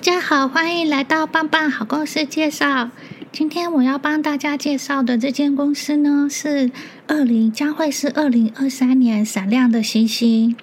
[0.00, 2.90] 大家好，欢迎来到棒棒好公司介绍。
[3.30, 6.70] 今天我要帮大家介绍的这间公司呢，是
[7.06, 10.56] 二零将会是二零二三年闪亮的星星。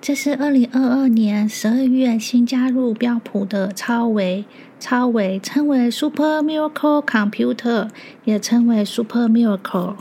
[0.00, 4.44] 这是二零二二年十二月新加入标普的超维，
[4.78, 7.88] 超维称为 Super Miracle Computer，
[8.24, 9.96] 也称为 Super Miracle。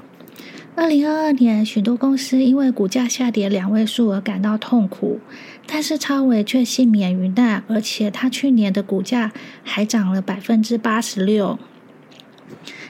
[0.76, 5.20] 二零二二年，许多公司因为股价下跌两位数而感到痛苦，
[5.68, 9.32] 但是超伟却幸免于难，而且它去年的股价
[9.64, 11.60] 还涨了百分之八十六。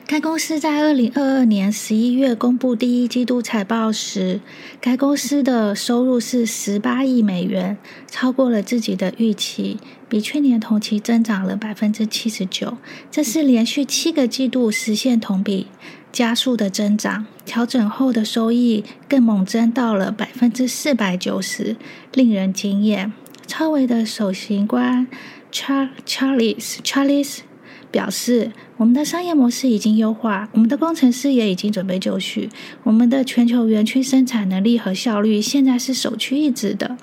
[0.08, 4.40] 该公司在二零二二年十一月公布第一季度财报时，
[4.80, 12.78] 该公司的收入是十八亿美元，超过了自己的预期，比去年同期增长了百分之七十九。
[13.12, 15.68] 这是连续七个季度实现同比。
[16.14, 21.76] 加速的增长，调整后的收益更猛增到了百分之四百九十，
[22.14, 23.12] 令人惊艳。
[23.48, 25.08] 超维的首席官
[25.52, 27.40] Charles Charles
[27.90, 32.48] 表示：“我们的商业模式已经优化，我们的工程师也已经准备就绪，
[32.84, 36.96] 我们的全球园区生产能力和效率现在是首屈一指的。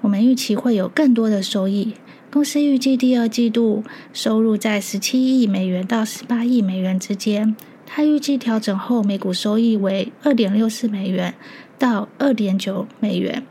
[0.00, 1.94] 我们预期会有更多的收益。
[2.32, 7.54] 公司预计第二季度收入在十七亿美元到十八亿美元之间。”
[7.90, 11.34] 他预计调整后每股收益为二点六四美元
[11.78, 13.42] 到二点九美元，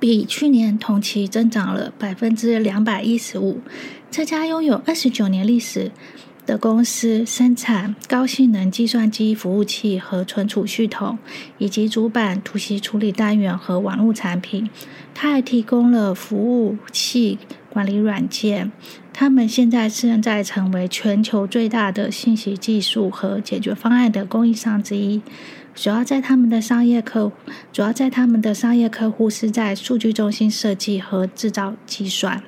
[0.00, 3.60] 比去年同期增长了百分之两百一十五。
[4.10, 5.92] 这家拥有二十九年历史
[6.46, 11.18] 的公司，生产高性能计算机服务器和存储系统，
[11.58, 14.68] 以及主板图形处理单元和网络产品。
[15.14, 17.38] 它还提供了服务器
[17.72, 18.70] 管理软件。
[19.12, 25.22] 他们现在正在成为全球最大的信息技术和解决方案的供应商之一。
[25.74, 27.30] 主要在他们的商业客，
[27.72, 32.42] 主要在他们的商业客户是在数据中心设计和制造计算。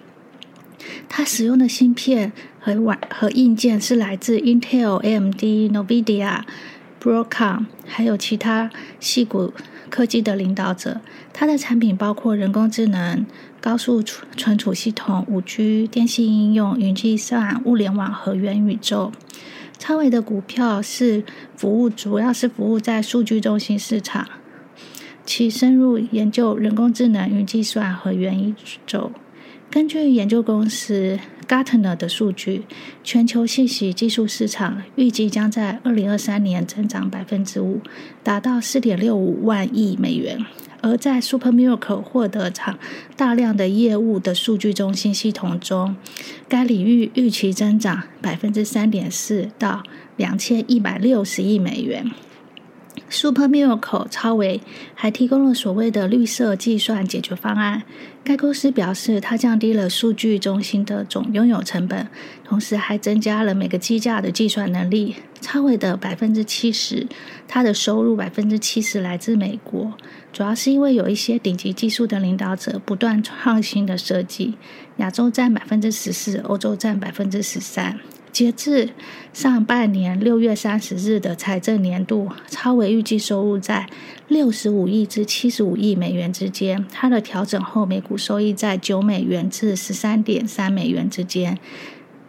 [1.08, 6.42] 它使用的芯片和软和硬件是来自 Intel、AMD、Nvidia、
[7.02, 9.52] Broadcom，还有其他细股
[9.90, 11.00] 科技的领导者。
[11.32, 13.26] 它的产品包括人工智能。
[13.60, 19.12] 高速存储系统、五 G、电信应用、云计算、物联网和元宇宙。
[19.78, 21.22] 超维的股票是
[21.56, 24.26] 服务，主要是服务在数据中心市场，
[25.24, 28.52] 其深入研究人工智能、云计算和元宇
[28.84, 29.12] 宙。
[29.70, 31.20] 根据研究公司
[31.52, 32.62] Gartner 的数据，
[33.04, 37.82] 全球信息技术市场预计将在二零二三年增长百分之五，
[38.22, 40.42] 达到四点六五万亿美元。
[40.80, 42.78] 而在 Super Miracle 获得场
[43.18, 45.94] 大量的业务的数据中心系统中，
[46.48, 49.82] 该领域预期增长百分之三点四到
[50.16, 52.10] 两千一百六十亿美元。
[53.08, 54.60] Super Miracle 超维
[54.94, 57.82] 还提供了所谓的绿色计算解决方案。
[58.24, 62.08] 该公司表示，它降低了数据中心的总拥有成本，
[62.44, 65.16] 同时还增加了每个机架的计算能力。
[65.40, 67.06] 超维的百分之七十，
[67.48, 69.92] 它的收入百分之七十来自美国，
[70.32, 74.54] 主要是因为有一些顶级技术的领导者不断创新的设计。
[74.98, 77.98] 亚洲占百分之十四，欧洲占百分之十三。
[78.32, 78.88] 截至
[79.34, 83.86] 上半年六月三十日的财政年度，超维预计收入在
[84.26, 86.82] 六十五亿至七十五亿美元之间。
[86.90, 91.58] 它的调整后每股收益在九美元至十三点三美元之间。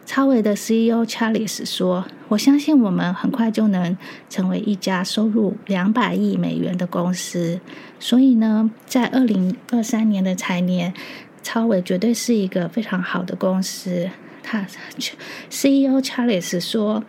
[0.04, 3.96] 超维的 CEO Charles 说：“我相信我们很快就能
[4.28, 7.58] 成为一家收入两百亿美元的公司。
[7.98, 10.92] 所以呢，在二零二三年的财年，
[11.42, 14.10] 超维绝对是一个非常好的公司。”
[14.44, 14.66] 他
[15.48, 17.02] CEO Charles 说：“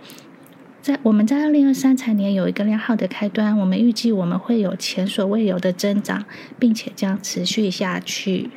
[0.81, 6.25] 在我们在二零二三财年有一个良好的开端，我们预计我们会有前所未有的增长，
[6.57, 8.50] 并且将持续下去。”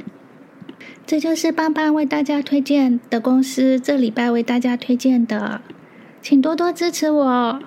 [1.04, 5.62] 这就是邦邦为大家推荐的公司，这礼拜为大家推荐的，
[6.22, 7.62] 请多多支持我。